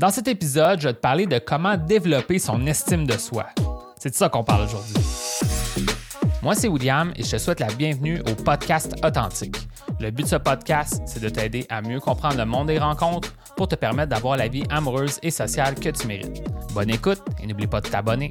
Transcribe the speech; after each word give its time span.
Dans 0.00 0.08
cet 0.08 0.28
épisode, 0.28 0.80
je 0.80 0.88
vais 0.88 0.94
te 0.94 0.98
parler 0.98 1.26
de 1.26 1.38
comment 1.38 1.76
développer 1.76 2.38
son 2.38 2.66
estime 2.66 3.06
de 3.06 3.18
soi. 3.18 3.48
C'est 3.98 4.08
de 4.08 4.14
ça 4.14 4.30
qu'on 4.30 4.42
parle 4.42 4.62
aujourd'hui. 4.62 4.94
Moi, 6.42 6.54
c'est 6.54 6.68
William 6.68 7.12
et 7.16 7.22
je 7.22 7.32
te 7.32 7.36
souhaite 7.36 7.60
la 7.60 7.66
bienvenue 7.66 8.18
au 8.20 8.34
podcast 8.34 8.94
Authentique. 9.04 9.58
Le 10.00 10.10
but 10.10 10.22
de 10.22 10.28
ce 10.28 10.36
podcast, 10.36 11.02
c'est 11.04 11.20
de 11.20 11.28
t'aider 11.28 11.66
à 11.68 11.82
mieux 11.82 12.00
comprendre 12.00 12.38
le 12.38 12.46
monde 12.46 12.68
des 12.68 12.78
rencontres 12.78 13.34
pour 13.58 13.68
te 13.68 13.74
permettre 13.74 14.08
d'avoir 14.08 14.38
la 14.38 14.48
vie 14.48 14.64
amoureuse 14.70 15.18
et 15.22 15.30
sociale 15.30 15.74
que 15.74 15.90
tu 15.90 16.06
mérites. 16.06 16.42
Bonne 16.72 16.88
écoute 16.88 17.20
et 17.42 17.46
n'oublie 17.46 17.66
pas 17.66 17.82
de 17.82 17.88
t'abonner. 17.88 18.30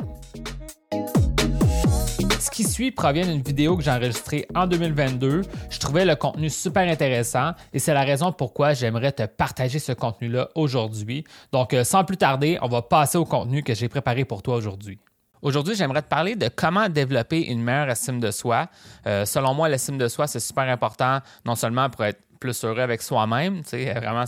Qui 2.60 2.68
suit 2.68 2.92
provient 2.92 3.26
d'une 3.26 3.42
vidéo 3.42 3.78
que 3.78 3.84
j'ai 3.84 3.90
enregistrée 3.90 4.46
en 4.54 4.68
2022. 4.68 5.44
Je 5.70 5.80
trouvais 5.80 6.04
le 6.04 6.18
contenu 6.18 6.50
super 6.50 6.92
intéressant 6.92 7.54
et 7.72 7.80
c'est 7.80 7.94
la 7.94 8.02
raison 8.02 8.34
pourquoi 8.34 8.74
j'aimerais 8.74 9.14
te 9.14 9.26
partager 9.26 9.80
ce 9.80 9.94
contenu-là 9.94 10.50
aujourd'hui. 10.56 11.24
Donc, 11.54 11.74
euh, 11.74 11.86
sans 11.86 12.04
plus 12.04 12.18
tarder, 12.18 12.60
on 12.62 12.68
va 12.68 12.82
passer 12.82 13.18
au 13.18 13.24
contenu 13.24 13.64
que 13.64 13.74
j'ai 13.74 13.88
préparé 13.88 14.26
pour 14.26 14.42
toi 14.42 14.58
aujourd'hui. 14.58 15.00
Aujourd'hui, 15.42 15.74
j'aimerais 15.74 16.02
te 16.02 16.10
parler 16.10 16.36
de 16.36 16.50
comment 16.54 16.90
développer 16.90 17.48
une 17.50 17.64
meilleure 17.64 17.92
estime 17.92 18.20
de 18.20 18.30
soi. 18.30 18.68
Euh, 19.08 19.24
selon 19.24 19.54
moi, 19.54 19.70
l'estime 19.70 19.98
de 19.98 20.10
soi, 20.10 20.28
c'est 20.28 20.42
super 20.42 20.68
important, 20.68 21.20
non 21.46 21.56
seulement 21.56 21.90
pour 21.90 22.04
être 22.04 22.20
plus 22.40 22.64
heureux 22.64 22.80
avec 22.80 23.02
soi-même, 23.02 23.62
vraiment 23.72 24.26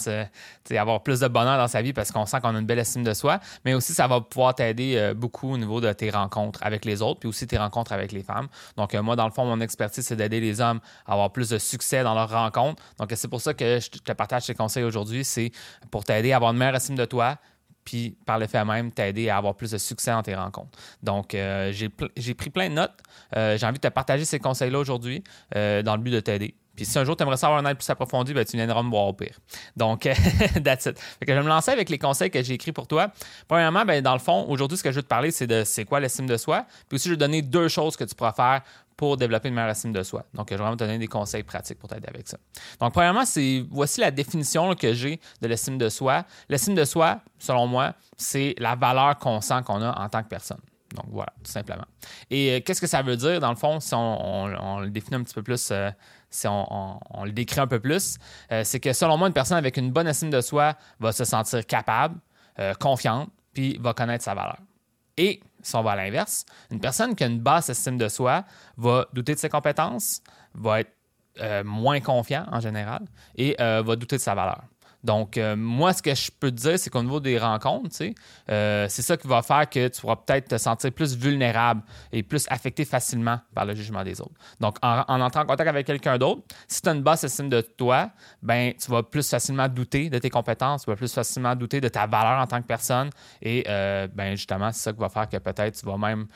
avoir 0.72 1.04
plus 1.04 1.20
de 1.20 1.28
bonheur 1.28 1.58
dans 1.58 1.68
sa 1.68 1.82
vie 1.82 1.94
parce 1.94 2.12
qu'on 2.12 2.26
sent 2.26 2.40
qu'on 2.42 2.56
a 2.56 2.60
une 2.60 2.66
belle 2.66 2.80
estime 2.80 3.04
de 3.04 3.14
soi, 3.14 3.40
mais 3.66 3.74
aussi 3.74 3.94
ça 3.94 4.08
va 4.08 4.22
pouvoir 4.22 4.56
t'aider 4.56 4.96
euh, 4.98 5.14
beaucoup 5.14 5.54
au 5.54 5.58
niveau 5.58 5.82
de 5.82 5.92
tes 5.94 6.10
rencontres 6.10 6.60
avec 6.64 6.86
les 6.86 7.02
autres, 7.02 7.20
puis 7.20 7.30
aussi 7.30 7.48
tes 7.48 7.58
rencontres 7.58 7.94
avec 7.94 8.12
les 8.12 8.24
femmes. 8.24 8.48
Donc 8.78 8.94
euh, 8.94 9.02
moi, 9.02 9.16
dans 9.16 9.26
le 9.26 9.32
fond, 9.32 9.46
mon 9.46 9.60
expertise, 9.62 10.06
c'est 10.06 10.16
d'aider 10.16 10.40
les 10.40 10.62
hommes 10.62 10.80
à 11.06 11.14
avoir 11.14 11.32
plus 11.32 11.50
de 11.50 11.58
succès 11.58 12.04
dans 12.04 12.14
leurs 12.14 12.30
rencontres. 12.30 12.82
Donc 13.00 13.12
c'est 13.16 13.28
pour 13.28 13.42
ça 13.42 13.54
que 13.54 13.80
je 13.80 13.90
te 13.90 14.12
partage 14.12 14.44
ces 14.44 14.56
conseils 14.56 14.84
aujourd'hui, 14.84 15.24
c'est 15.24 15.52
pour 15.90 16.04
t'aider 16.04 16.32
à 16.32 16.38
avoir 16.38 16.52
une 16.52 16.58
meilleure 16.58 16.76
estime 16.76 16.96
de 16.96 17.06
toi, 17.06 17.38
puis 17.84 18.16
par 18.26 18.38
le 18.38 18.48
fait 18.48 18.64
même, 18.64 18.92
t'aider 18.92 19.30
à 19.30 19.38
avoir 19.38 19.56
plus 19.56 19.72
de 19.72 19.78
succès 19.78 20.12
dans 20.12 20.22
tes 20.22 20.36
rencontres. 20.36 20.78
Donc, 21.02 21.34
euh, 21.34 21.72
j'ai 21.72 22.34
pris 22.36 22.50
plein 22.52 22.70
de 22.70 22.76
notes. 22.76 22.94
J'ai 23.34 23.66
envie 23.66 23.80
de 23.80 23.88
te 23.88 23.88
partager 23.88 24.24
ces 24.24 24.40
conseils-là 24.40 24.78
aujourd'hui 24.78 25.24
dans 25.52 25.96
le 25.96 25.98
but 25.98 26.12
de 26.12 26.20
t'aider. 26.20 26.56
Puis 26.76 26.86
si 26.86 26.98
un 26.98 27.04
jour 27.04 27.16
tu 27.16 27.24
aimerais 27.24 27.38
savoir 27.38 27.60
un 27.60 27.70
aide 27.70 27.78
plus 27.78 27.90
approfondi, 27.90 28.34
ben, 28.34 28.46
tu 28.46 28.58
viendras 28.58 28.82
me 28.84 28.90
voir 28.90 29.06
au 29.06 29.14
pire. 29.14 29.38
Donc, 29.76 30.02
that's 30.64 30.86
it. 30.86 31.00
Fait 31.00 31.26
que 31.26 31.34
je 31.34 31.38
vais 31.38 31.44
me 31.44 31.50
lancer 31.50 31.72
avec 31.72 31.90
les 31.90 31.98
conseils 31.98 32.32
que 32.32 32.42
j'ai 32.42 32.54
écrits 32.54 32.72
pour 32.72 32.88
toi. 32.88 33.12
Premièrement, 33.48 33.86
ben, 33.86 34.02
dans 34.02 34.14
le 34.14 34.20
fond, 34.20 34.46
aujourd'hui, 34.48 34.78
ce 34.78 34.84
que 34.84 34.92
je 34.92 34.98
veux 34.98 35.04
te 35.04 35.08
parler, 35.08 35.32
c'est 35.32 35.48
de 35.48 35.64
c'est 35.66 35.86
quoi 35.86 36.00
l'estime 36.00 36.28
de 36.28 36.38
soi. 36.38 36.66
Puis 36.88 36.96
aussi, 36.96 37.10
je 37.10 37.14
vais 37.14 37.18
te 37.18 37.22
donner 37.22 37.42
deux 37.42 37.68
choses 37.68 37.96
que 37.96 38.04
tu 38.04 38.16
pourras 38.16 38.34
faire 38.34 38.62
pour 38.96 39.18
développer 39.18 39.50
une 39.50 39.56
meilleure 39.56 39.72
estime 39.72 39.92
de 39.92 40.04
soi. 40.04 40.24
Donc, 40.34 40.48
je 40.50 40.54
vais 40.54 40.62
vraiment 40.62 40.78
te 40.78 40.84
donner 40.84 41.00
des 41.00 41.08
conseils 41.08 41.44
pratiques 41.44 41.80
pour 41.80 41.90
t'aider 41.90 42.08
avec 42.08 42.28
ça. 42.28 42.38
Donc, 42.80 42.94
premièrement, 42.94 43.26
c'est 43.26 43.66
voici 43.72 44.00
la 44.00 44.12
définition 44.12 44.76
que 44.76 44.94
j'ai 44.94 45.20
de 45.42 45.48
l'estime 45.48 45.78
de 45.78 45.90
soi. 45.90 46.24
L'estime 46.50 46.76
de 46.76 46.86
soi, 46.86 47.20
selon 47.40 47.66
moi, 47.68 47.94
c'est 48.16 48.54
la 48.60 48.76
valeur 48.76 49.18
qu'on 49.18 49.42
sent 49.42 49.64
qu'on 49.66 49.82
a 49.82 50.00
en 50.00 50.08
tant 50.08 50.22
que 50.22 50.28
personne. 50.28 50.62
Donc, 50.94 51.06
voilà, 51.10 51.34
tout 51.44 51.52
simplement. 51.52 51.86
Et 52.30 52.52
euh, 52.52 52.60
qu'est-ce 52.62 52.82
que 52.82 52.88
ça 52.88 53.02
veut 53.02 53.16
dire, 53.16 53.40
dans 53.40 53.50
le 53.50 53.56
fond, 53.56 53.80
si 53.80 53.94
on, 53.94 54.80
le 54.80 54.90
définit 54.90 55.18
un 55.18 55.24
petit 55.24 55.34
peu 55.34 55.44
plus, 55.44 55.70
euh, 55.72 55.90
si 56.30 56.48
on, 56.48 57.00
le 57.24 57.32
décrit 57.32 57.60
un 57.60 57.68
peu 57.68 57.80
plus, 57.80 58.18
euh, 58.52 58.64
c'est 58.64 58.80
que 58.80 58.94
selon 58.94 59.18
moi, 59.18 59.28
une 59.28 59.34
personne 59.34 59.58
avec 59.58 59.78
une 59.78 59.92
bonne 59.92 60.08
estime 60.08 60.30
de 60.30 60.42
soi 60.42 60.76
va 61.00 61.12
se 61.12 61.24
sentir 61.24 61.66
capable, 61.66 62.20
confiante, 62.80 63.30
puis 63.54 63.78
va 63.80 63.94
connaître 63.94 64.24
sa 64.24 64.36
valeur. 64.36 64.58
Et 65.18 65.42
si 65.64 65.76
on 65.76 65.82
va 65.82 65.92
à 65.92 65.96
l'inverse, 65.96 66.46
une 66.70 66.80
personne 66.80 67.16
qui 67.16 67.24
a 67.24 67.28
une 67.28 67.40
basse 67.40 67.70
estime 67.70 67.98
de 67.98 68.08
soi 68.08 68.44
va 68.78 69.08
douter 69.14 69.34
de 69.34 69.40
ses 69.40 69.50
compétences, 69.50 70.22
va 70.54 70.82
être 70.82 70.92
moins 71.64 72.00
confiant 72.02 72.46
en 72.52 72.60
général 72.60 73.04
et 73.36 73.56
va 73.58 73.96
douter 73.96 74.18
de 74.18 74.22
sa 74.22 74.36
valeur. 74.36 74.62
Donc, 75.04 75.38
euh, 75.38 75.56
moi, 75.56 75.94
ce 75.94 76.02
que 76.02 76.14
je 76.14 76.30
peux 76.32 76.52
te 76.52 76.58
dire, 76.58 76.80
c'est 76.80 76.90
qu'au 76.90 77.02
niveau 77.02 77.20
des 77.20 77.38
rencontres, 77.38 77.90
euh, 78.50 78.86
c'est 78.90 79.02
ça 79.02 79.18
qui 79.18 79.28
va 79.28 79.42
faire 79.42 79.70
que 79.70 79.88
tu 79.88 80.02
pourras 80.02 80.18
peut-être 80.18 80.50
te 80.50 80.58
sentir 80.58 80.92
plus 80.92 81.16
vulnérable 81.16 81.82
et 82.12 82.24
plus 82.24 82.46
affecté 82.50 82.86
facilement 82.86 83.40
par 83.54 83.66
le 83.66 83.74
jugement 83.74 84.04
des 84.04 84.22
autres. 84.22 84.36
Donc, 84.60 84.78
en, 84.82 85.04
entrant 85.08 85.42
en 85.42 85.46
contact 85.46 85.70
avec 85.70 85.88
quelqu'un 85.88 86.18
d'autre, 86.18 86.42
si 86.68 86.82
tu 86.82 86.90
as 86.90 86.94
une 86.94 87.02
basse 87.02 87.24
estime 87.24 87.50
de 87.50 87.62
toi, 87.62 88.12
ben, 88.42 88.74
tu 88.74 88.92
vas 88.92 89.04
plus 89.04 89.28
facilement 89.28 89.68
douter 89.68 90.10
de 90.10 90.18
tes 90.20 90.30
compétences, 90.30 90.84
tu 90.84 90.90
vas 90.90 90.96
plus 90.96 91.14
facilement 91.14 91.56
douter 91.56 91.82
de 91.82 91.88
ta 91.88 92.06
valeur 92.06 92.40
en 92.40 92.48
tant 92.48 92.62
que 92.62 92.68
personne. 92.68 93.10
Et 93.42 93.64
euh, 93.68 94.08
ben, 94.14 94.36
justement, 94.36 94.72
c'est 94.72 94.82
ça 94.82 94.94
qui 94.94 95.00
va 95.00 95.10
faire 95.10 95.28
que 95.28 95.38
peut-être 95.38 95.80
tu 95.80 95.86
vas 95.86 95.98
même 95.98 96.28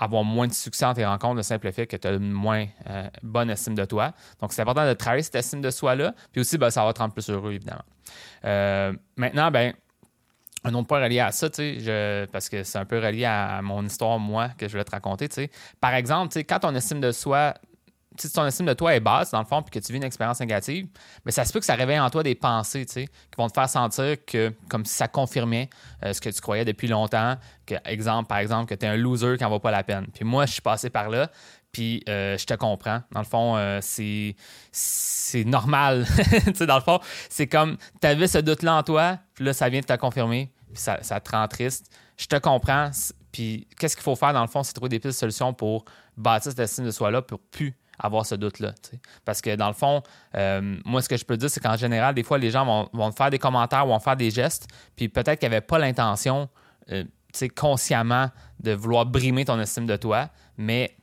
avoir 0.00 0.24
moins 0.24 0.48
de 0.48 0.52
succès 0.52 0.84
dans 0.84 0.94
tes 0.94 1.04
rencontres, 1.04 1.36
le 1.36 1.42
simple 1.42 1.70
fait 1.70 1.86
que 1.86 1.96
tu 1.96 2.08
as 2.08 2.12
une 2.12 2.32
moins 2.32 2.66
euh, 2.88 3.08
bonne 3.22 3.50
estime 3.50 3.74
de 3.74 3.84
toi. 3.84 4.12
Donc, 4.40 4.52
c'est 4.52 4.62
important 4.62 4.86
de 4.86 4.94
travailler 4.94 5.22
cette 5.22 5.36
estime 5.36 5.60
de 5.60 5.70
soi-là. 5.70 6.14
Puis 6.32 6.40
aussi, 6.40 6.58
ben, 6.58 6.70
ça 6.70 6.84
va 6.84 6.92
te 6.92 6.98
rendre 6.98 7.12
plus 7.12 7.28
heureux, 7.28 7.52
évidemment. 7.52 7.84
Euh, 8.44 8.92
maintenant, 9.16 9.50
ben, 9.50 9.74
un 10.64 10.74
autre 10.74 10.86
point 10.86 11.02
relié 11.02 11.20
à 11.20 11.32
ça, 11.32 11.48
je, 11.56 12.24
parce 12.26 12.48
que 12.48 12.64
c'est 12.64 12.78
un 12.78 12.84
peu 12.84 12.98
relié 12.98 13.26
à 13.26 13.60
mon 13.62 13.84
histoire, 13.84 14.18
moi, 14.18 14.48
que 14.58 14.66
je 14.66 14.72
voulais 14.72 14.84
te 14.84 14.90
raconter. 14.90 15.28
Par 15.80 15.94
exemple, 15.94 16.36
quand 16.40 16.60
ton 16.60 16.74
estime 16.74 17.00
de 17.00 17.12
soi 17.12 17.54
si 18.18 18.30
ton 18.32 18.44
estime 18.44 18.66
de 18.66 18.72
toi 18.72 18.94
est 18.94 19.00
basse, 19.00 19.30
dans 19.30 19.38
le 19.38 19.46
fond, 19.46 19.62
puis 19.62 19.78
que 19.78 19.84
tu 19.84 19.92
vis 19.92 19.98
une 19.98 20.04
expérience 20.04 20.40
négative, 20.40 20.88
mais 21.24 21.32
ça 21.32 21.44
se 21.44 21.52
peut 21.52 21.60
que 21.60 21.66
ça 21.66 21.74
réveille 21.74 22.00
en 22.00 22.10
toi 22.10 22.22
des 22.22 22.34
pensées, 22.34 22.84
tu 22.84 22.92
sais, 22.92 23.04
qui 23.06 23.36
vont 23.38 23.48
te 23.48 23.54
faire 23.54 23.68
sentir 23.68 24.16
que, 24.24 24.52
comme 24.68 24.84
si 24.84 24.94
ça 24.94 25.08
confirmait 25.08 25.70
euh, 26.04 26.12
ce 26.12 26.20
que 26.20 26.28
tu 26.28 26.40
croyais 26.40 26.64
depuis 26.64 26.88
longtemps, 26.88 27.36
que, 27.66 27.74
exemple, 27.84 28.28
par 28.28 28.38
exemple, 28.38 28.68
que 28.68 28.74
tu 28.74 28.86
es 28.86 28.88
un 28.88 28.96
loser 28.96 29.36
qui 29.36 29.44
n'en 29.44 29.50
vaut 29.50 29.60
pas 29.60 29.70
la 29.70 29.84
peine. 29.84 30.06
Puis 30.12 30.24
moi, 30.24 30.46
je 30.46 30.52
suis 30.52 30.62
passé 30.62 30.90
par 30.90 31.08
là, 31.08 31.30
puis 31.72 32.02
euh, 32.08 32.36
je 32.36 32.44
te 32.46 32.54
comprends. 32.54 33.02
Dans 33.12 33.20
le 33.20 33.26
fond, 33.26 33.56
euh, 33.56 33.78
c'est, 33.80 35.44
normal. 35.44 36.04
tu 36.44 36.54
sais, 36.54 36.66
dans 36.66 36.76
le 36.76 36.82
fond, 36.82 36.98
c'est 37.28 37.46
comme, 37.46 37.76
tu 38.00 38.06
avais 38.06 38.26
ce 38.26 38.38
doute-là 38.38 38.76
en 38.76 38.82
toi, 38.82 39.18
puis 39.34 39.44
là, 39.44 39.52
ça 39.52 39.68
vient 39.68 39.80
de 39.80 39.86
te 39.86 39.96
confirmer, 39.96 40.52
puis 40.72 40.82
ça, 40.82 40.98
ça 41.02 41.20
te 41.20 41.30
rend 41.30 41.46
triste. 41.46 41.86
Je 42.16 42.26
te 42.26 42.36
comprends, 42.36 42.90
puis 43.32 43.68
qu'est-ce 43.78 43.96
qu'il 43.96 44.02
faut 44.02 44.16
faire, 44.16 44.32
dans 44.32 44.42
le 44.42 44.48
fond, 44.48 44.62
c'est 44.62 44.72
trouver 44.72 44.88
des 44.88 44.98
pistes 44.98 45.14
de 45.14 45.20
solutions 45.20 45.54
pour 45.54 45.84
bâtir 46.16 46.50
cette 46.50 46.58
estime 46.58 46.84
de 46.84 46.90
soi-là 46.90 47.22
pour 47.22 47.38
plus 47.38 47.74
avoir 48.00 48.26
ce 48.26 48.34
doute-là. 48.34 48.72
Parce 49.24 49.40
que 49.40 49.54
dans 49.54 49.68
le 49.68 49.74
fond, 49.74 50.02
euh, 50.34 50.76
moi, 50.84 51.02
ce 51.02 51.08
que 51.08 51.16
je 51.16 51.24
peux 51.24 51.36
dire, 51.36 51.50
c'est 51.50 51.60
qu'en 51.60 51.76
général, 51.76 52.14
des 52.14 52.22
fois, 52.22 52.38
les 52.38 52.50
gens 52.50 52.88
vont, 52.92 53.12
faire 53.12 53.30
des 53.30 53.38
commentaires 53.38 53.86
vont 53.86 54.00
faire 54.00 54.16
des 54.16 54.30
gestes, 54.30 54.68
puis 54.96 55.08
peut-être 55.08 55.38
qu'ils 55.38 55.48
n'avaient 55.48 55.60
pas 55.60 55.78
l'intention, 55.78 56.48
euh, 56.90 57.04
consciemment, 57.56 58.30
de 58.58 58.72
vouloir 58.72 59.06
brimer 59.06 59.44
ton 59.44 59.58
estime 59.60 59.86
de 59.86 59.96
toi, 59.96 60.28
mais 60.56 60.96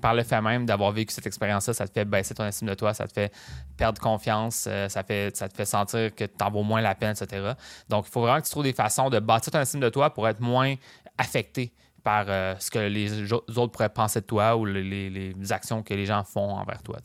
par 0.00 0.14
le 0.14 0.22
fait 0.22 0.40
même 0.40 0.66
d'avoir 0.66 0.92
vécu 0.92 1.14
cette 1.14 1.26
expérience-là, 1.26 1.72
ça 1.72 1.86
te 1.88 1.92
fait 1.92 2.04
baisser 2.04 2.34
ton 2.34 2.44
estime 2.44 2.68
de 2.68 2.74
toi, 2.74 2.92
ça 2.92 3.06
te 3.06 3.12
fait 3.12 3.32
perdre 3.76 4.00
confiance, 4.00 4.66
euh, 4.68 4.88
ça, 4.88 5.02
fait, 5.02 5.34
ça 5.36 5.48
te 5.48 5.54
fait 5.54 5.64
sentir 5.64 6.14
que 6.14 6.24
tu 6.24 6.44
en 6.44 6.50
vaux 6.50 6.62
moins 6.62 6.80
la 6.80 6.94
peine, 6.94 7.14
etc. 7.18 7.52
Donc, 7.88 8.06
il 8.06 8.10
faut 8.10 8.20
vraiment 8.20 8.40
que 8.40 8.44
tu 8.44 8.50
trouves 8.50 8.64
des 8.64 8.72
façons 8.72 9.10
de 9.10 9.18
bâtir 9.18 9.52
ton 9.52 9.60
estime 9.60 9.80
de 9.80 9.88
toi 9.88 10.12
pour 10.12 10.28
être 10.28 10.40
moins 10.40 10.74
affecté 11.18 11.72
par 12.06 12.26
euh, 12.28 12.54
ce 12.60 12.70
que 12.70 12.78
les 12.78 13.32
autres 13.32 13.72
pourraient 13.72 13.88
penser 13.88 14.20
de 14.20 14.26
toi 14.26 14.56
ou 14.56 14.64
les, 14.64 15.34
actions 15.50 15.82
que 15.82 15.92
les 15.92 16.06
gens 16.06 16.22
font 16.22 16.52
envers 16.52 16.80
toi. 16.80 16.98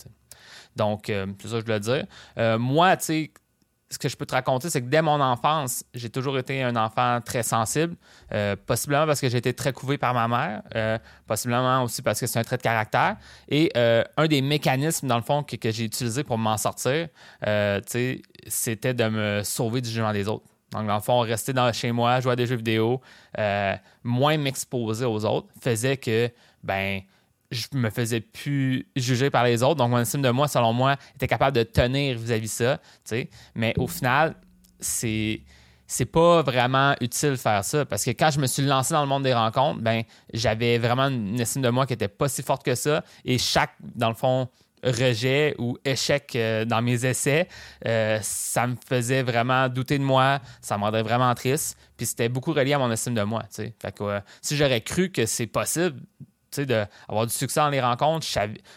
Donc, 0.75 1.09
euh, 1.09 1.25
c'est 1.41 1.47
ça 1.47 1.53
que 1.55 1.61
je 1.61 1.65
voulais 1.65 1.79
dire. 1.79 2.05
Euh, 2.37 2.59
moi, 2.59 2.95
tu 2.97 3.05
sais, 3.05 3.31
ce 3.89 3.97
que 3.97 4.07
je 4.07 4.15
peux 4.15 4.27
te 4.27 4.35
raconter, 4.35 4.69
c'est 4.69 4.79
que 4.79 4.85
dès 4.85 5.01
mon 5.01 5.19
enfance, 5.19 5.83
j'ai 5.95 6.11
toujours 6.11 6.37
été 6.37 6.61
un 6.61 6.75
enfant 6.75 7.19
très 7.25 7.41
sensible, 7.41 7.95
possiblement 8.65 9.05
parce 9.05 9.19
que 9.19 9.27
j'ai 9.27 9.39
été 9.39 9.53
très 9.53 9.73
couvé 9.73 9.97
par 9.97 10.13
ma 10.13 10.29
mère, 10.29 11.01
possiblement 11.27 11.83
aussi 11.83 12.01
parce 12.01 12.17
que 12.21 12.25
c'est 12.25 12.39
un 12.39 12.43
trait 12.43 12.55
de 12.55 12.61
caractère. 12.61 13.17
Et 13.49 13.69
un 13.75 14.27
des 14.27 14.41
mécanismes, 14.41 15.07
dans 15.07 15.17
le 15.17 15.23
fond, 15.23 15.43
que, 15.43 15.57
que 15.57 15.71
j'ai 15.71 15.83
utilisé 15.83 16.23
pour 16.23 16.37
m'en 16.37 16.55
sortir, 16.55 17.09
c'était 18.47 18.93
de 18.93 19.09
me 19.09 19.43
sauver 19.43 19.81
du 19.81 19.89
jugement 19.89 20.13
des 20.13 20.29
autres. 20.29 20.50
Donc, 20.71 20.87
dans 20.87 20.95
le 20.95 21.01
fond, 21.01 21.19
rester 21.19 21.53
dans, 21.53 21.71
chez 21.73 21.91
moi, 21.91 22.19
jouer 22.21 22.33
à 22.33 22.35
des 22.35 22.45
jeux 22.45 22.55
vidéo, 22.55 23.01
euh, 23.37 23.75
moins 24.03 24.37
m'exposer 24.37 25.05
aux 25.05 25.25
autres, 25.25 25.47
faisait 25.61 25.97
que, 25.97 26.29
ben, 26.63 27.01
je 27.51 27.67
me 27.73 27.89
faisais 27.89 28.21
plus 28.21 28.87
juger 28.95 29.29
par 29.29 29.43
les 29.43 29.61
autres. 29.63 29.75
Donc, 29.75 29.91
mon 29.91 29.99
estime 29.99 30.21
de 30.21 30.29
moi, 30.29 30.47
selon 30.47 30.71
moi, 30.71 30.95
était 31.15 31.27
capable 31.27 31.55
de 31.57 31.63
tenir 31.63 32.17
vis-à-vis 32.17 32.51
ça. 32.51 32.79
sais. 33.03 33.29
Mais 33.53 33.73
au 33.77 33.87
final, 33.87 34.35
c'est 34.79 35.41
c'est 35.91 36.05
pas 36.05 36.41
vraiment 36.41 36.95
utile 37.01 37.31
de 37.31 37.35
faire 37.35 37.65
ça 37.65 37.85
parce 37.85 38.05
que 38.05 38.11
quand 38.11 38.31
je 38.31 38.39
me 38.39 38.47
suis 38.47 38.63
lancé 38.63 38.93
dans 38.93 39.01
le 39.01 39.09
monde 39.09 39.23
des 39.23 39.33
rencontres, 39.33 39.81
ben 39.81 40.03
j'avais 40.33 40.77
vraiment 40.77 41.09
une 41.09 41.37
estime 41.37 41.61
de 41.61 41.69
moi 41.69 41.85
qui 41.85 41.91
était 41.91 42.07
pas 42.07 42.29
si 42.29 42.43
forte 42.43 42.63
que 42.63 42.75
ça 42.75 43.03
et 43.25 43.37
chaque 43.37 43.73
dans 43.81 44.07
le 44.07 44.15
fond 44.15 44.47
rejet 44.83 45.55
ou 45.57 45.77
échec 45.85 46.35
euh, 46.35 46.65
dans 46.65 46.81
mes 46.81 47.05
essais, 47.05 47.47
euh, 47.85 48.19
ça 48.21 48.67
me 48.67 48.75
faisait 48.87 49.23
vraiment 49.23 49.69
douter 49.69 49.97
de 49.97 50.03
moi, 50.03 50.39
ça 50.61 50.77
me 50.77 50.83
rendait 50.83 51.03
vraiment 51.03 51.33
triste. 51.35 51.77
Puis 51.97 52.05
c'était 52.05 52.29
beaucoup 52.29 52.53
relié 52.53 52.73
à 52.73 52.79
mon 52.79 52.91
estime 52.91 53.13
de 53.13 53.23
moi. 53.23 53.43
Fait 53.51 53.73
que, 53.93 54.19
si 54.41 54.57
j'aurais 54.57 54.81
cru 54.81 55.09
que 55.11 55.25
c'est 55.25 55.47
possible 55.47 55.99
d'avoir 56.57 57.25
du 57.25 57.33
succès 57.33 57.59
dans 57.59 57.69
les 57.69 57.81
rencontres, 57.81 58.27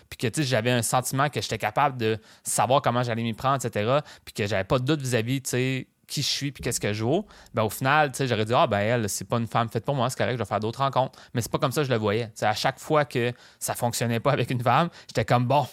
puis 0.08 0.30
que 0.30 0.42
j'avais 0.42 0.70
un 0.70 0.82
sentiment 0.82 1.28
que 1.28 1.40
j'étais 1.40 1.58
capable 1.58 1.96
de 1.98 2.18
savoir 2.44 2.82
comment 2.82 3.02
j'allais 3.02 3.22
m'y 3.22 3.34
prendre, 3.34 3.64
etc., 3.64 3.98
puis 4.24 4.32
que 4.32 4.46
j'avais 4.46 4.64
pas 4.64 4.78
de 4.78 4.84
doute 4.84 5.00
vis-à-vis 5.00 5.42
qui 5.42 6.22
je 6.22 6.28
suis 6.28 6.52
puis 6.52 6.62
qu'est-ce 6.62 6.80
que 6.80 6.88
je 6.88 6.98
joue, 6.98 7.26
ben 7.54 7.62
au 7.62 7.70
final, 7.70 8.12
j'aurais 8.18 8.44
dit 8.44 8.52
ah 8.54 8.66
ben 8.66 8.78
elle, 8.78 9.08
c'est 9.08 9.24
pas 9.24 9.38
une 9.38 9.46
femme 9.46 9.68
faite 9.68 9.84
pour 9.84 9.94
moi, 9.94 10.08
c'est 10.10 10.18
correct, 10.18 10.34
je 10.34 10.38
vais 10.38 10.44
faire 10.44 10.60
d'autres 10.60 10.80
rencontres. 10.80 11.18
Mais 11.32 11.40
c'est 11.40 11.50
pas 11.50 11.58
comme 11.58 11.72
ça 11.72 11.80
que 11.80 11.88
je 11.88 11.92
le 11.92 11.98
voyais. 11.98 12.30
à 12.42 12.54
chaque 12.54 12.78
fois 12.78 13.04
que 13.04 13.32
ça 13.58 13.74
fonctionnait 13.74 14.20
pas 14.20 14.32
avec 14.32 14.50
une 14.50 14.62
femme, 14.62 14.88
j'étais 15.08 15.24
comme 15.24 15.46
bon, 15.46 15.66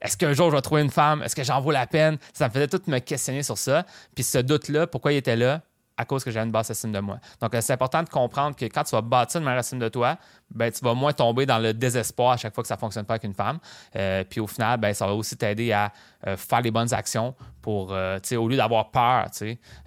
est-ce 0.00 0.16
qu'un 0.16 0.32
jour 0.32 0.50
je 0.50 0.56
vais 0.56 0.62
trouver 0.62 0.82
une 0.82 0.90
femme? 0.90 1.22
Est-ce 1.22 1.36
que 1.36 1.44
j'en 1.44 1.60
vaux 1.60 1.70
la 1.70 1.86
peine? 1.86 2.18
Ça 2.32 2.48
me 2.48 2.52
faisait 2.52 2.68
tout 2.68 2.82
me 2.86 2.98
questionner 2.98 3.42
sur 3.42 3.58
ça. 3.58 3.84
Puis 4.14 4.24
ce 4.24 4.38
doute-là, 4.38 4.86
pourquoi 4.86 5.12
il 5.12 5.16
était 5.16 5.36
là? 5.36 5.62
à 5.96 6.04
cause 6.04 6.22
que 6.24 6.30
j'ai 6.30 6.40
une 6.40 6.50
basse 6.50 6.70
estime 6.70 6.92
de 6.92 6.98
moi. 6.98 7.18
Donc, 7.40 7.54
c'est 7.60 7.72
important 7.72 8.02
de 8.02 8.08
comprendre 8.08 8.54
que 8.54 8.66
quand 8.66 8.84
tu 8.84 8.90
vas 8.90 9.00
bâtir 9.00 9.40
une 9.40 9.46
meilleure 9.46 9.60
estime 9.60 9.78
de 9.78 9.88
toi, 9.88 10.16
ben, 10.50 10.70
tu 10.70 10.84
vas 10.84 10.94
moins 10.94 11.12
tomber 11.12 11.46
dans 11.46 11.58
le 11.58 11.72
désespoir 11.72 12.32
à 12.32 12.36
chaque 12.36 12.54
fois 12.54 12.62
que 12.62 12.68
ça 12.68 12.74
ne 12.74 12.80
fonctionne 12.80 13.06
pas 13.06 13.14
avec 13.14 13.24
une 13.24 13.34
femme. 13.34 13.58
Euh, 13.96 14.22
puis 14.28 14.40
au 14.40 14.46
final, 14.46 14.78
ben, 14.78 14.92
ça 14.92 15.06
va 15.06 15.14
aussi 15.14 15.36
t'aider 15.36 15.72
à 15.72 15.92
euh, 16.26 16.36
faire 16.36 16.60
les 16.60 16.70
bonnes 16.70 16.92
actions 16.92 17.34
pour, 17.62 17.92
euh, 17.92 18.18
au 18.32 18.48
lieu 18.48 18.56
d'avoir 18.56 18.90
peur 18.90 19.26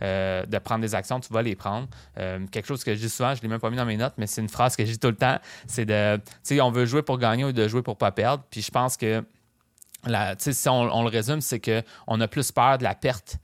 de 0.02 0.58
prendre 0.60 0.82
des 0.82 0.96
actions, 0.96 1.20
tu 1.20 1.32
vas 1.32 1.42
les 1.42 1.56
prendre. 1.56 1.88
quelque 2.16 2.66
chose 2.66 2.84
que 2.84 2.94
je 2.94 3.00
dis 3.00 3.10
souvent, 3.10 3.34
je 3.34 3.40
ne 3.40 3.44
l'ai 3.44 3.48
même 3.48 3.60
pas 3.60 3.70
mis 3.70 3.78
dans 3.78 3.86
mes 3.86 3.96
notes, 3.96 4.14
mais 4.18 4.28
c'est 4.28 4.42
une 4.42 4.50
phrase 4.50 4.76
que 4.76 4.84
je 4.84 4.92
dis 4.92 5.00
tout 5.00 5.08
le 5.08 5.16
temps, 5.16 5.38
c'est 5.68 5.86
de, 5.86 6.20
on 6.62 6.72
veut 6.72 6.86
jouer 6.86 7.04
pour 7.04 7.18
gagner 7.18 7.46
ou 7.46 7.52
de 7.52 7.68
jouer 7.68 7.82
pour 7.82 7.98
pas 7.98 8.12
perdre. 8.12 8.44
Puis 8.50 8.62
je 8.62 8.72
pense 8.72 8.98
que 8.98 9.24
si 10.38 10.70
on, 10.70 11.04
le 11.04 11.10
résume, 11.10 11.42
c'est 11.42 11.60
qu'on 11.60 12.22
a 12.22 12.28
plus 12.28 12.52
peur 12.52 12.78
de 12.78 12.84
la 12.84 12.96
perte 12.96 13.38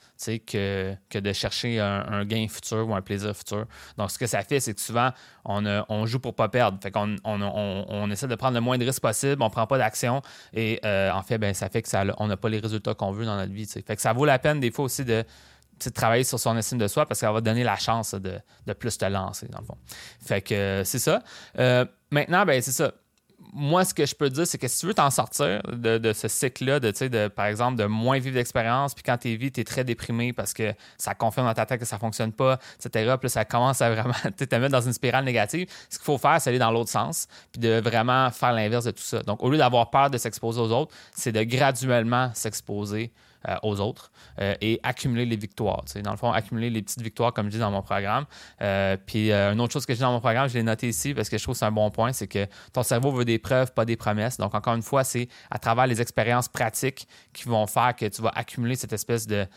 que, 0.48 0.96
que 1.10 1.20
de 1.20 1.34
chercher 1.34 1.80
un, 1.80 2.24
gain 2.26 2.48
futur 2.48 2.88
ou 2.88 2.96
un 2.96 3.02
plaisir 3.02 3.36
futur. 3.36 3.66
Donc, 3.98 4.12
ce 4.12 4.18
que 4.18 4.28
ça 4.28 4.42
fait, 4.42 4.60
c'est 4.60 4.74
que 4.74 4.80
souvent, 4.80 5.12
on, 5.44 6.06
joue 6.06 6.20
pour 6.20 6.32
ne 6.32 6.36
pas 6.36 6.48
perdre. 6.48 6.80
Fait 6.82 6.92
qu'on 6.92 7.16
on, 7.24 8.12
essaie 8.12 8.28
de 8.28 8.36
prendre 8.36 8.56
le 8.56 8.62
moins 8.62 8.78
de 8.78 8.86
risques 8.86 9.02
possible, 9.02 9.42
on 9.42 9.46
ne 9.46 9.52
prend 9.52 9.68
pas 9.68 9.78
d'action 9.78 10.22
et 10.54 10.80
euh, 10.86 11.12
en 11.12 11.22
fait, 11.24 11.38
ben, 11.38 11.54
ça 11.54 11.70
fait 11.70 11.82
qu'on 11.82 12.28
n'a 12.28 12.38
pas 12.38 12.50
les 12.50 12.60
résultats 12.60 12.94
qu'on 12.94 13.12
veut 13.12 13.26
dans 13.26 13.36
notre 13.36 13.54
vie. 13.54 13.66
Fait 13.66 13.96
que 13.96 14.02
ça 14.02 14.14
vaut 14.14 14.26
la 14.26 14.40
peine 14.40 14.60
des 14.60 14.72
fois 14.72 14.86
aussi 14.86 15.04
de, 15.04 15.26
travailler 15.94 16.24
sur 16.24 16.40
son 16.40 16.56
estime 16.56 16.78
de 16.78 16.88
soi 16.88 17.06
parce 17.06 17.20
que 17.20 17.26
ça 17.26 17.32
va 17.34 17.42
donner 17.42 17.64
la 17.66 17.76
chance 17.76 18.16
de, 18.16 18.40
plus 18.74 18.98
te 18.98 19.06
lancer, 19.06 19.48
dans 19.50 19.60
le 19.60 19.66
fond. 19.66 19.78
Fait 20.26 20.42
que 20.42 20.84
c'est 20.86 21.00
ça. 21.00 21.22
Euh, 21.60 21.86
maintenant, 22.12 22.46
ben, 22.46 22.62
c'est 22.62 22.72
ça 22.72 22.94
moi, 23.58 23.86
ce 23.86 23.94
que 23.94 24.06
je 24.06 24.14
peux 24.14 24.30
dire, 24.30 24.46
c'est 24.46 24.58
que 24.58 24.68
si 24.68 24.82
tu 24.82 24.86
veux 24.86 24.94
t'en 24.94 25.10
sortir 25.10 25.62
de, 25.64 26.12
ce 26.12 26.28
cycle-là, 26.28 26.82
de, 26.82 27.28
par 27.30 27.46
exemple, 27.46 27.78
de 27.78 27.86
moins 27.86 28.20
vivre 28.20 28.36
d'expérience, 28.36 28.94
puis 28.94 29.02
quand 29.02 29.18
tu 29.18 29.32
es 29.32 29.50
tu 29.50 29.62
es 29.62 29.64
très 29.64 29.86
déprimé 29.86 30.34
parce 30.34 30.54
que 30.54 30.74
ça 30.98 31.16
confirme 31.16 31.48
dans 31.48 31.54
ta 31.54 31.66
tête 31.66 31.80
que 31.80 31.86
ça 31.86 31.98
fonctionne 31.98 32.34
pas, 32.34 32.60
etc., 32.84 33.16
puis 33.18 33.30
ça 33.30 33.46
commence 33.46 33.82
à 33.82 33.90
vraiment 33.90 34.14
te 34.38 34.56
mettre 34.56 34.74
dans 34.74 34.82
une 34.82 34.92
spirale 34.92 35.24
négative, 35.24 35.70
ce 35.90 35.98
qu'il 35.98 36.04
faut 36.04 36.18
faire, 36.18 36.42
c'est 36.42 36.50
aller 36.50 36.60
dans 36.60 36.72
l'autre 36.72 36.90
sens, 36.90 37.30
puis 37.54 37.62
de 37.62 37.80
vraiment 37.80 38.30
faire 38.30 38.52
l'inverse 38.52 38.84
de 38.84 38.92
tout 38.92 39.04
ça. 39.04 39.22
Donc, 39.24 39.42
au 39.42 39.50
lieu 39.50 39.58
d'avoir 39.58 39.90
peur 39.90 40.10
de 40.10 40.18
s'exposer 40.18 40.60
aux 40.60 40.72
autres, 40.72 40.94
c'est 41.14 41.32
de 41.32 41.44
graduellement 41.44 42.32
s'exposer 42.34 43.14
euh, 43.48 43.56
aux 43.64 43.80
autres 43.80 44.12
euh, 44.40 44.56
et 44.62 44.80
accumuler 44.84 45.26
les 45.26 45.36
victoires. 45.36 45.84
Dans 46.04 46.12
le 46.12 46.18
fond, 46.18 46.32
accumuler 46.32 46.70
les 46.70 46.82
petites 46.82 47.02
victoires, 47.02 47.34
comme 47.34 47.48
je 47.48 47.52
dis 47.52 47.60
dans 47.60 47.72
mon 47.72 47.82
programme. 47.82 48.26
Euh, 48.62 48.98
puis 48.98 49.32
une 49.32 49.62
autre 49.62 49.74
chose 49.74 49.86
que 49.86 49.94
je 49.94 49.98
dis 49.98 50.04
dans 50.04 50.14
mon 50.14 50.20
programme, 50.20 50.50
je 50.50 50.56
l'ai 50.56 50.64
noté 50.64 50.88
ici 50.88 51.14
parce 51.14 51.30
que 51.30 51.38
je 51.38 51.44
trouve 51.44 51.54
que 51.54 51.60
c'est 51.60 51.66
un 51.66 51.72
bon 51.72 51.92
point, 51.92 52.12
c'est 52.14 52.28
que 52.28 52.48
ton 52.74 52.84
cerveau 52.84 53.12
veut 53.12 53.26
des 53.26 53.38
preuves, 53.38 53.74
pas 53.74 53.86
des 53.86 53.98
promesses. 53.98 54.38
Donc, 54.38 54.56
encore 54.56 54.74
une 54.74 54.82
fois, 54.82 55.04
c'est 55.04 55.28
à 55.52 55.60
travers 55.60 55.88
les 55.88 56.02
expériences 56.02 56.48
pratiques 56.48 57.08
qui 57.34 57.44
vont 57.48 57.68
faire 57.68 57.96
que 57.96 58.06
tu 58.06 58.22
vas 58.22 58.32
accumuler 58.36 58.76
cette 58.76 58.94
espèce 58.94 59.28
de 59.28 59.48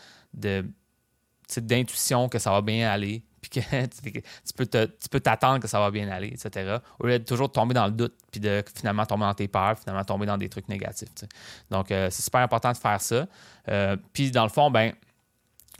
d'intuition 1.57 2.29
que 2.29 2.37
ça 2.37 2.51
va 2.51 2.61
bien 2.61 2.87
aller, 2.87 3.23
que 3.59 3.59
tu 3.59 4.53
peux, 4.55 4.65
tu 4.65 5.09
peux 5.09 5.19
t'attendre 5.19 5.59
que 5.59 5.67
ça 5.67 5.79
va 5.79 5.91
bien 5.91 6.09
aller, 6.09 6.27
etc. 6.27 6.77
Au 6.99 7.07
lieu 7.07 7.19
de 7.19 7.23
toujours 7.23 7.51
tomber 7.51 7.73
dans 7.73 7.85
le 7.85 7.91
doute, 7.91 8.13
puis 8.31 8.39
de 8.39 8.63
finalement 8.75 9.05
tomber 9.05 9.23
dans 9.23 9.33
tes 9.33 9.47
peurs, 9.47 9.77
finalement 9.77 10.03
tomber 10.03 10.25
dans 10.25 10.37
des 10.37 10.49
trucs 10.49 10.67
négatifs. 10.67 11.09
Donc, 11.69 11.91
euh, 11.91 12.09
c'est 12.11 12.21
super 12.21 12.41
important 12.41 12.71
de 12.71 12.77
faire 12.77 13.01
ça. 13.01 13.25
Euh, 13.69 13.97
puis, 14.13 14.31
dans 14.31 14.43
le 14.43 14.49
fond, 14.49 14.69
ben 14.69 14.93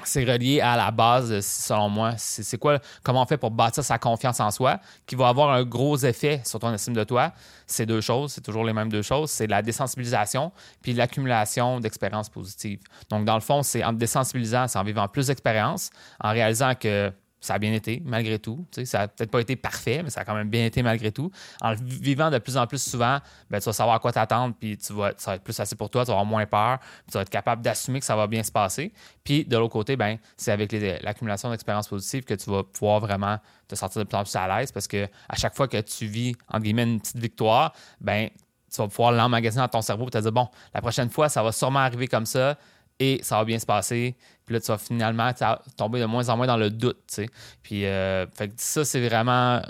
c'est 0.04 0.24
relié 0.24 0.62
à 0.62 0.78
la 0.78 0.92
base, 0.92 1.40
selon 1.42 1.90
moi. 1.90 2.14
C'est 2.18 2.58
quoi, 2.58 2.80
comment 3.04 3.24
on 3.24 3.26
fait 3.26 3.38
pour 3.38 3.52
bâtir 3.52 3.84
sa 3.84 3.98
confiance 3.98 4.40
en 4.40 4.52
soi, 4.52 4.80
qui 5.06 5.16
va 5.16 5.28
avoir 5.28 5.50
un 5.52 5.64
gros 5.64 5.98
effet 5.98 6.42
sur 6.46 6.60
ton 6.60 6.74
estime 6.74 6.94
de 6.94 7.04
toi. 7.04 7.34
C'est 7.68 7.86
deux 7.86 8.02
choses, 8.02 8.34
c'est 8.34 8.42
toujours 8.42 8.64
les 8.64 8.74
mêmes 8.74 8.90
deux 8.90 9.02
choses. 9.02 9.30
C'est 9.30 9.48
la 9.48 9.62
désensibilisation 9.62 10.52
puis 10.82 10.94
l'accumulation 10.94 11.80
d'expériences 11.80 12.30
positives. 12.30 12.80
Donc, 13.10 13.26
dans 13.26 13.36
le 13.36 13.42
fond, 13.42 13.64
c'est 13.64 13.84
en 13.84 13.94
te 13.94 13.98
désensibilisant, 13.98 14.68
c'est 14.68 14.80
en 14.80 14.84
vivant 14.84 15.08
plus 15.08 15.28
d'expériences, 15.28 15.90
en 16.20 16.32
réalisant 16.32 16.76
que 16.76 17.12
ça 17.42 17.56
a 17.56 17.60
bien 17.60 17.74
été 17.74 18.02
malgré 18.06 18.40
tout. 18.40 18.66
ça 18.84 19.00
n'a 19.00 19.08
peut-être 19.08 19.32
pas 19.32 19.40
été 19.40 19.56
parfait, 19.56 20.02
mais 20.04 20.10
ça 20.10 20.22
a 20.22 20.26
quand 20.26 20.36
même 20.36 20.50
bien 20.50 20.66
été 20.66 20.84
malgré 20.84 21.12
tout. 21.12 21.32
En 21.62 21.74
vivant 21.74 22.30
de 22.30 22.38
plus 22.38 22.58
en 22.58 22.68
plus 22.68 22.82
souvent, 22.82 23.20
ben, 23.50 23.60
tu 23.60 23.66
vas 23.66 23.74
savoir 23.74 23.96
à 23.96 24.00
quoi 24.00 24.12
t'attendre, 24.12 24.56
puis 24.60 24.78
tu 24.78 24.94
vas, 24.94 25.14
ça 25.18 25.32
va 25.32 25.36
être 25.36 25.44
plus 25.44 25.60
assez 25.60 25.76
pour 25.76 25.90
toi, 25.90 26.04
tu 26.04 26.08
vas 26.08 26.14
avoir 26.14 26.26
moins 26.26 26.46
peur, 26.46 26.80
tu 27.08 27.14
vas 27.14 27.22
être 27.22 27.30
capable 27.30 27.62
d'assumer 27.62 28.00
que 28.00 28.06
ça 28.06 28.16
va 28.16 28.28
bien 28.28 28.44
se 28.44 28.52
passer. 28.52 28.92
Puis 29.24 29.46
de 29.46 29.58
l'autre 29.58 29.74
côté, 29.74 29.96
ben, 29.96 30.18
c'est 30.38 30.52
avec 30.52 30.72
l'accumulation 31.04 31.50
d'expériences 31.50 31.88
positives 31.88 32.24
que 32.24 32.34
tu 32.34 32.50
vas 32.50 32.64
pouvoir 32.64 33.00
vraiment 33.00 33.38
te 33.68 33.76
sortir 33.76 34.04
de 34.04 34.08
plus 34.08 34.18
en 34.18 34.24
plus 34.24 34.36
à 34.36 34.48
l'aise 34.48 34.72
parce 34.72 34.88
que 34.88 35.08
à 35.28 35.36
chaque 35.36 35.56
fois 35.56 35.68
que 35.68 35.80
tu 35.82 36.06
vis, 36.08 36.36
entre 36.50 36.64
guillemets, 36.64 36.84
une 36.84 37.00
petite 37.00 37.20
victoire, 37.20 37.74
ben, 38.02 38.30
tu 38.72 38.82
vas 38.82 38.88
pouvoir 38.88 39.12
l'emmagasiner 39.12 39.64
dans 39.64 39.68
ton 39.68 39.82
cerveau 39.82 40.08
et 40.08 40.12
te 40.12 40.18
dire, 40.18 40.32
bon, 40.32 40.48
la 40.74 40.82
prochaine 40.82 41.10
fois, 41.10 41.30
ça 41.30 41.42
va 41.44 41.52
sûrement 41.52 41.80
arriver 41.80 42.08
comme 42.08 42.26
ça 42.26 42.58
et 43.00 43.20
ça 43.24 43.38
va 43.38 43.46
bien 43.46 43.60
se 43.60 43.66
passer. 43.66 44.16
Puis 44.50 44.56
là, 44.56 44.62
tu 44.62 44.72
vas 44.72 44.80
finalement 44.80 45.32
tomber 45.78 46.00
de 46.00 46.06
moins 46.06 46.28
en 46.30 46.36
moins 46.36 46.48
dans 46.48 46.58
le 46.58 46.72
doute. 46.72 47.20
Puis 47.62 47.86
euh, 47.86 48.26
ça, 48.58 48.84
c'est 48.84 49.08
vraiment 49.08 49.62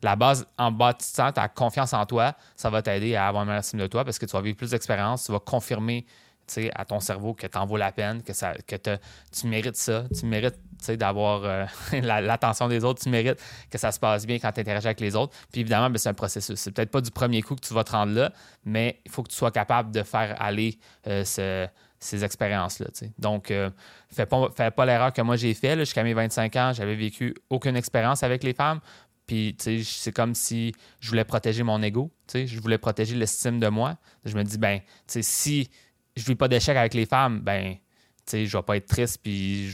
la 0.00 0.14
base 0.14 0.46
en 0.58 0.70
bâtissant 0.70 1.32
ta 1.32 1.48
confiance 1.48 1.92
en 1.92 2.06
toi. 2.06 2.36
Ça 2.54 2.70
va 2.70 2.82
t'aider 2.82 3.16
à 3.16 3.26
avoir 3.26 3.42
une 3.42 3.48
meilleure 3.48 3.58
estime 3.58 3.80
de 3.80 3.88
toi 3.88 4.04
parce 4.04 4.20
que 4.20 4.26
tu 4.26 4.32
vas 4.32 4.42
vivre 4.42 4.56
plus 4.56 4.70
d'expérience. 4.70 5.24
Tu 5.24 5.32
vas 5.32 5.40
confirmer 5.40 6.06
à 6.72 6.84
ton 6.84 7.00
cerveau 7.00 7.34
que 7.34 7.48
tu 7.48 7.58
en 7.58 7.66
vaut 7.66 7.76
la 7.76 7.90
peine, 7.90 8.22
que, 8.22 8.32
ça, 8.32 8.54
que 8.64 8.76
tu 8.76 9.46
mérites 9.48 9.74
ça. 9.74 10.04
Tu 10.16 10.24
mérites 10.24 10.54
d'avoir 10.90 11.42
euh, 11.42 11.66
l'attention 12.00 12.68
des 12.68 12.84
autres. 12.84 13.02
Tu 13.02 13.08
mérites 13.08 13.42
que 13.70 13.78
ça 13.78 13.90
se 13.90 13.98
passe 13.98 14.24
bien 14.24 14.38
quand 14.38 14.52
tu 14.52 14.60
interagis 14.60 14.86
avec 14.86 15.00
les 15.00 15.16
autres. 15.16 15.36
Puis 15.50 15.62
évidemment, 15.62 15.90
ben, 15.90 15.98
c'est 15.98 16.10
un 16.10 16.14
processus. 16.14 16.60
C'est 16.60 16.70
peut-être 16.70 16.92
pas 16.92 17.00
du 17.00 17.10
premier 17.10 17.42
coup 17.42 17.56
que 17.56 17.66
tu 17.66 17.74
vas 17.74 17.82
te 17.82 17.90
rendre 17.90 18.12
là, 18.12 18.32
mais 18.64 19.00
il 19.04 19.10
faut 19.10 19.24
que 19.24 19.30
tu 19.30 19.36
sois 19.36 19.50
capable 19.50 19.90
de 19.90 20.04
faire 20.04 20.40
aller 20.40 20.78
euh, 21.08 21.24
ce 21.24 21.66
ces 22.00 22.24
expériences-là. 22.24 22.88
Donc, 23.18 23.50
euh, 23.50 23.70
fais 24.10 24.26
pas, 24.26 24.48
fais 24.56 24.70
pas 24.70 24.86
l'erreur 24.86 25.12
que 25.12 25.20
moi 25.20 25.36
j'ai 25.36 25.52
fait. 25.54 25.78
Jusqu'à 25.78 26.02
mes 26.02 26.14
25 26.14 26.56
ans, 26.56 26.72
j'avais 26.74 26.96
vécu 26.96 27.34
aucune 27.50 27.76
expérience 27.76 28.22
avec 28.22 28.42
les 28.42 28.54
femmes. 28.54 28.80
Puis, 29.26 29.56
c'est 29.84 30.10
comme 30.10 30.34
si 30.34 30.72
je 30.98 31.10
voulais 31.10 31.24
protéger 31.24 31.62
mon 31.62 31.80
ego. 31.82 32.10
Je 32.34 32.58
voulais 32.58 32.78
protéger 32.78 33.14
l'estime 33.14 33.60
de 33.60 33.68
moi. 33.68 33.96
Je 34.24 34.34
me 34.34 34.42
dis, 34.42 34.58
ben, 34.58 34.80
si 35.06 35.70
je 36.16 36.24
vis 36.24 36.34
pas 36.34 36.48
d'échec 36.48 36.76
avec 36.76 36.94
les 36.94 37.06
femmes, 37.06 37.40
ben, 37.40 37.76
je 38.32 38.56
vais 38.56 38.62
pas 38.62 38.76
être 38.76 38.88
triste. 38.88 39.20
Puis, 39.22 39.72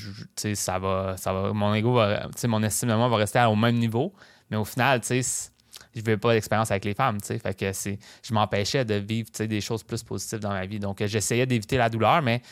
ça 0.54 0.78
va, 0.78 1.16
ça 1.16 1.32
va, 1.32 1.54
mon 1.54 1.72
ego 1.72 1.94
va, 1.94 2.28
mon 2.44 2.62
estime 2.64 2.90
de 2.90 2.94
moi 2.94 3.08
va 3.08 3.16
rester 3.16 3.42
au 3.44 3.56
même 3.56 3.76
niveau. 3.76 4.12
Mais 4.50 4.58
au 4.58 4.64
final, 4.64 5.00
tu 5.00 5.22
sais, 5.22 5.50
je 5.96 6.02
veux 6.02 6.18
pas 6.18 6.34
d'expérience 6.34 6.70
avec 6.70 6.84
les 6.84 6.94
femmes, 6.94 7.20
tu 7.20 7.28
sais. 7.28 7.38
Fait 7.38 7.54
que 7.54 7.72
c'est, 7.72 7.98
je 8.22 8.34
m'empêchais 8.34 8.84
de 8.84 8.94
vivre, 8.94 9.28
des 9.38 9.60
choses 9.60 9.82
plus 9.82 10.02
positives 10.02 10.40
dans 10.40 10.50
ma 10.50 10.66
vie. 10.66 10.78
Donc, 10.78 11.02
j'essayais 11.04 11.46
d'éviter 11.46 11.76
la 11.76 11.88
douleur, 11.88 12.22
mais, 12.22 12.42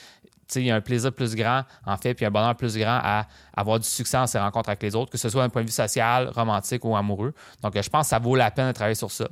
il 0.54 0.62
y 0.62 0.70
a 0.70 0.76
un 0.76 0.80
plaisir 0.80 1.12
plus 1.12 1.34
grand, 1.34 1.62
en 1.86 1.96
fait, 1.96 2.14
puis 2.14 2.24
un 2.24 2.30
bonheur 2.30 2.54
plus 2.54 2.76
grand 2.76 3.00
à 3.02 3.26
avoir 3.56 3.78
du 3.78 3.86
succès 3.86 4.16
en 4.18 4.26
ses 4.26 4.38
rencontres 4.38 4.68
avec 4.68 4.82
les 4.82 4.94
autres, 4.94 5.10
que 5.10 5.18
ce 5.18 5.28
soit 5.28 5.42
d'un 5.42 5.48
point 5.48 5.62
de 5.62 5.66
vue 5.66 5.72
social, 5.72 6.28
romantique 6.28 6.84
ou 6.84 6.94
amoureux. 6.96 7.34
Donc, 7.62 7.80
je 7.80 7.88
pense 7.88 8.06
que 8.06 8.10
ça 8.10 8.18
vaut 8.18 8.36
la 8.36 8.50
peine 8.50 8.68
de 8.68 8.72
travailler 8.72 8.94
sur 8.94 9.10
ça. 9.10 9.28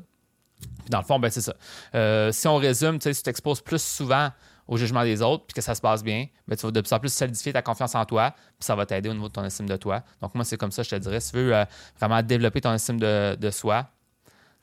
Puis 0.61 0.91
dans 0.91 0.99
le 0.99 1.05
fond, 1.05 1.19
ben, 1.19 1.31
c'est 1.31 1.41
ça. 1.41 1.55
Euh, 1.95 2.33
si 2.33 2.47
on 2.49 2.57
résume, 2.57 2.99
tu 2.99 3.05
sais, 3.05 3.15
tu 3.15 3.23
t'exposes 3.23 3.61
plus 3.61 3.83
souvent 3.83 4.31
au 4.69 4.77
jugement 4.77 5.03
des 5.03 5.23
autres, 5.23 5.45
puis 5.47 5.55
que 5.55 5.61
ça 5.61 5.75
se 5.75 5.81
passe 5.81 6.03
bien, 6.03 6.27
ben, 6.47 6.57
tu 6.57 6.65
vas 6.65 6.73
de 6.73 6.81
plus 6.81 6.93
en 6.93 6.99
plus 6.99 7.13
solidifier 7.13 7.53
ta 7.53 7.63
confiance 7.63 7.95
en 7.95 8.05
toi, 8.05 8.31
puis 8.31 8.61
ça 8.61 8.75
va 8.75 8.87
t'aider 8.87 9.09
au 9.09 9.15
niveau 9.15 9.29
de 9.29 9.33
ton 9.33 9.45
estime 9.45 9.69
de 9.69 9.77
toi. 9.77 10.03
Donc, 10.21 10.35
moi, 10.35 10.45
c'est 10.45 10.57
comme 10.57 10.71
ça, 10.71 10.83
je 10.83 10.91
te 10.91 10.97
dirais. 10.97 11.21
Si 11.21 11.33
tu 11.33 11.39
veux 11.39 11.55
euh, 11.55 11.65
vraiment 11.99 12.23
développer 12.23 12.61
ton 12.61 12.73
estime 12.73 12.99
de, 12.99 13.37
de 13.39 13.51
soi, 13.51 13.89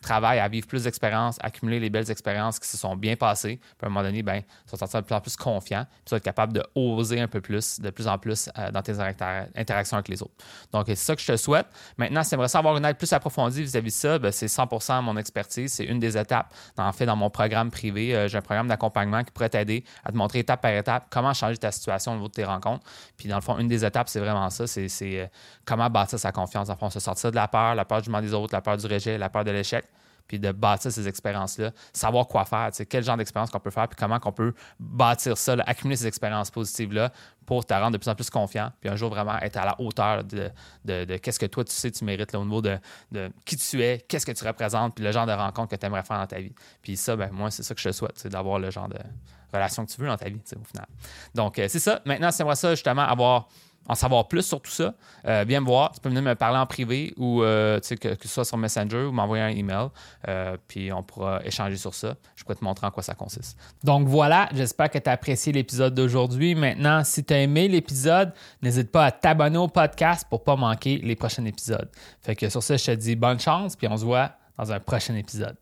travaille 0.01 0.39
à 0.39 0.47
vivre 0.47 0.67
plus 0.67 0.83
d'expériences, 0.83 1.37
accumuler 1.41 1.79
les 1.79 1.89
belles 1.89 2.09
expériences 2.09 2.59
qui 2.59 2.67
se 2.67 2.77
sont 2.77 2.95
bien 2.95 3.15
passées. 3.15 3.57
Puis 3.57 3.83
à 3.83 3.85
un 3.87 3.89
moment 3.89 4.03
donné, 4.03 4.23
ben, 4.23 4.41
vas 4.65 4.71
te 4.71 4.77
sentir 4.77 5.01
de 5.01 5.05
plus 5.05 5.15
en 5.15 5.21
plus 5.21 5.35
confiant. 5.35 5.85
Puis 5.89 6.01
tu 6.05 6.11
vas 6.11 6.17
être 6.17 6.23
capable 6.23 6.53
de 6.53 6.63
oser 6.75 7.19
un 7.19 7.27
peu 7.27 7.41
plus, 7.41 7.79
de 7.79 7.89
plus 7.89 8.07
en 8.07 8.17
plus 8.17 8.49
euh, 8.57 8.71
dans 8.71 8.81
tes 8.81 8.99
interactions 8.99 9.97
avec 9.97 10.07
les 10.07 10.21
autres. 10.21 10.33
Donc, 10.71 10.85
c'est 10.87 10.95
ça 10.95 11.15
que 11.15 11.21
je 11.21 11.27
te 11.27 11.37
souhaite. 11.37 11.67
Maintenant, 11.97 12.23
si 12.23 12.29
tu 12.29 12.35
aimerais 12.35 12.55
avoir 12.55 12.77
une 12.77 12.85
aide 12.85 12.97
plus 12.97 13.11
approfondie 13.11 13.61
vis-à-vis 13.61 13.91
de 13.91 13.95
ça, 13.95 14.19
ben, 14.19 14.31
c'est 14.31 14.47
100% 14.47 15.01
mon 15.01 15.17
expertise. 15.17 15.73
C'est 15.73 15.85
une 15.85 15.99
des 15.99 16.17
étapes. 16.17 16.53
En 16.77 16.91
fait, 16.93 17.05
dans 17.05 17.15
mon 17.15 17.29
programme 17.29 17.69
privé, 17.69 18.15
euh, 18.15 18.27
j'ai 18.27 18.37
un 18.37 18.41
programme 18.41 18.67
d'accompagnement 18.67 19.23
qui 19.23 19.31
pourrait 19.31 19.49
t'aider 19.49 19.83
à 20.05 20.11
te 20.11 20.17
montrer 20.17 20.39
étape 20.39 20.61
par 20.61 20.71
étape 20.71 21.07
comment 21.09 21.33
changer 21.33 21.57
ta 21.57 21.71
situation 21.71 22.13
au 22.13 22.15
niveau 22.15 22.27
de 22.27 22.33
tes 22.33 22.45
rencontres. 22.45 22.85
Puis 23.17 23.27
dans 23.27 23.35
le 23.35 23.41
fond, 23.41 23.57
une 23.57 23.67
des 23.67 23.83
étapes, 23.83 24.07
c'est 24.07 24.19
vraiment 24.19 24.49
ça. 24.49 24.65
C'est 24.65 24.89
euh, 25.03 25.27
comment 25.65 25.89
bâtir 25.89 26.17
sa 26.17 26.31
confiance. 26.31 26.67
Dans 26.67 26.73
le 26.73 26.79
fond, 26.79 26.89
se 26.89 26.99
sortir 26.99 27.31
de 27.31 27.35
la 27.35 27.47
peur, 27.47 27.75
la 27.75 27.85
peur 27.85 27.99
du 27.99 28.05
jugement 28.05 28.21
des 28.21 28.33
autres, 28.33 28.53
la 28.53 28.61
peur 28.61 28.77
du 28.77 28.87
rejet, 28.87 29.17
la 29.17 29.29
peur 29.29 29.43
de 29.43 29.51
l'échec 29.51 29.88
puis 30.29 30.39
de 30.39 30.51
bâtir 30.51 30.91
ces 30.91 31.07
expériences-là, 31.07 31.71
savoir 31.91 32.27
quoi 32.27 32.45
faire, 32.45 32.69
quel 32.87 33.03
genre 33.03 33.17
d'expérience 33.17 33.49
qu'on 33.49 33.59
peut 33.59 33.71
faire, 33.71 33.87
puis 33.87 33.97
comment 33.99 34.19
qu'on 34.19 34.31
peut 34.31 34.53
bâtir 34.79 35.37
ça, 35.37 35.55
accumuler 35.65 35.97
ces 35.97 36.07
expériences 36.07 36.51
positives-là 36.51 37.11
pour 37.47 37.65
te 37.65 37.73
rendre 37.73 37.93
de 37.93 37.97
plus 37.97 38.09
en 38.09 38.13
plus 38.13 38.29
confiant, 38.29 38.71
puis 38.79 38.91
un 38.91 38.95
jour 38.95 39.09
vraiment 39.09 39.39
être 39.39 39.57
à 39.57 39.65
la 39.65 39.81
hauteur 39.81 40.23
de, 40.23 40.51
de, 40.85 41.17
qu'est-ce 41.17 41.39
que 41.39 41.47
toi 41.47 41.63
tu 41.63 41.73
sais 41.73 41.89
tu 41.89 42.05
mérites 42.05 42.35
au 42.35 42.45
niveau 42.45 42.61
de, 42.61 42.79
qui 43.43 43.57
tu 43.57 43.81
es, 43.81 44.05
qu'est-ce 44.07 44.25
que 44.25 44.31
tu 44.31 44.45
représentes, 44.45 44.93
puis 44.93 45.03
le 45.03 45.11
genre 45.11 45.25
de 45.25 45.31
rencontre 45.31 45.69
que 45.69 45.75
tu 45.75 45.85
aimerais 45.87 46.03
faire 46.03 46.19
dans 46.19 46.27
ta 46.27 46.39
vie. 46.39 46.53
Puis 46.83 46.95
ça, 46.95 47.15
ben, 47.15 47.31
moi, 47.31 47.49
c'est 47.49 47.63
ça 47.63 47.73
que 47.73 47.81
je 47.81 47.89
te 47.89 47.93
souhaite, 47.93 48.27
d'avoir 48.27 48.59
le 48.59 48.69
genre 48.69 48.87
de 48.87 48.99
relation 49.51 49.83
que 49.83 49.91
tu 49.91 49.99
veux 49.99 50.07
dans 50.07 50.17
ta 50.17 50.29
vie, 50.29 50.39
au 50.55 50.63
final. 50.63 50.85
Donc, 51.33 51.57
euh, 51.57 51.67
c'est 51.67 51.79
ça. 51.79 52.01
Maintenant, 52.05 52.29
c'est 52.29 52.43
moi 52.43 52.55
ça, 52.55 52.75
justement, 52.75 53.01
avoir 53.01 53.47
en 53.89 53.95
savoir 53.95 54.27
plus 54.27 54.43
sur 54.43 54.61
tout 54.61 54.71
ça, 54.71 54.93
euh, 55.25 55.43
viens 55.47 55.61
me 55.61 55.65
voir. 55.65 55.91
Tu 55.91 55.99
peux 55.99 56.09
venir 56.09 56.21
me 56.21 56.35
parler 56.35 56.59
en 56.59 56.67
privé 56.67 57.11
ou 57.17 57.41
euh, 57.41 57.79
que, 57.79 58.15
ce 58.21 58.27
soit 58.27 58.45
sur 58.45 58.55
Messenger 58.55 59.05
ou 59.05 59.11
m'envoyer 59.11 59.43
un 59.43 59.49
email. 59.49 59.87
Euh, 60.27 60.57
puis 60.67 60.93
on 60.93 61.01
pourra 61.01 61.43
échanger 61.43 61.75
sur 61.75 61.95
ça. 61.95 62.15
Je 62.35 62.43
pourrais 62.43 62.55
te 62.55 62.63
montrer 62.63 62.85
en 62.85 62.91
quoi 62.91 63.01
ça 63.01 63.15
consiste. 63.15 63.57
Donc 63.83 64.07
voilà, 64.07 64.47
j'espère 64.53 64.91
que 64.91 64.99
tu 64.99 65.09
as 65.09 65.13
apprécié 65.13 65.51
l'épisode 65.51 65.95
d'aujourd'hui. 65.95 66.53
Maintenant, 66.53 67.03
si 67.03 67.23
tu 67.23 67.33
as 67.33 67.39
aimé 67.39 67.67
l'épisode, 67.67 68.31
n'hésite 68.61 68.91
pas 68.91 69.05
à 69.05 69.11
t'abonner 69.11 69.57
au 69.57 69.67
podcast 69.67 70.27
pour 70.29 70.41
ne 70.41 70.45
pas 70.45 70.55
manquer 70.55 70.99
les 70.99 71.15
prochains 71.15 71.45
épisodes. 71.45 71.89
Fait 72.21 72.35
que 72.35 72.47
sur 72.47 72.61
ça, 72.61 72.77
je 72.77 72.85
te 72.85 72.91
dis 72.91 73.15
bonne 73.15 73.39
chance, 73.39 73.75
puis 73.75 73.87
on 73.87 73.97
se 73.97 74.05
voit 74.05 74.33
dans 74.55 74.71
un 74.71 74.79
prochain 74.79 75.15
épisode. 75.15 75.57